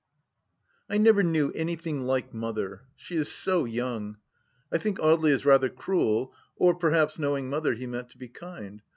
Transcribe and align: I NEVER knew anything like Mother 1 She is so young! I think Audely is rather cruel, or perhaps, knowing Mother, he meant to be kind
I 0.89 0.97
NEVER 0.97 1.21
knew 1.21 1.51
anything 1.51 2.05
like 2.07 2.33
Mother 2.33 2.69
1 2.69 2.79
She 2.95 3.15
is 3.17 3.31
so 3.31 3.65
young! 3.65 4.17
I 4.71 4.79
think 4.79 4.97
Audely 4.97 5.29
is 5.29 5.45
rather 5.45 5.69
cruel, 5.69 6.33
or 6.55 6.73
perhaps, 6.73 7.19
knowing 7.19 7.51
Mother, 7.51 7.75
he 7.75 7.85
meant 7.85 8.09
to 8.09 8.17
be 8.17 8.27
kind 8.27 8.81